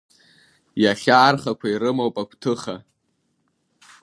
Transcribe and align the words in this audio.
Иахьа 0.83 1.15
архақәа 1.27 1.67
ирымоуп 1.69 2.15
агәҭыха… 2.21 2.75